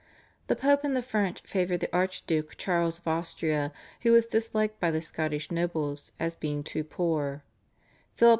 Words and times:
The 0.47 0.55
Pope 0.55 0.83
and 0.83 0.97
the 0.97 1.03
French 1.03 1.41
favoured 1.43 1.81
the 1.81 1.95
Archduke 1.95 2.57
Charles 2.57 2.97
of 2.97 3.07
Austria 3.07 3.71
who 4.01 4.11
was 4.13 4.25
disliked 4.25 4.79
by 4.79 4.89
the 4.89 4.99
Scottish 4.99 5.51
nobles 5.51 6.11
as 6.19 6.35
being 6.35 6.63
too 6.63 6.83
poor; 6.83 7.43
Philip 8.15 8.29
II. 8.29 8.29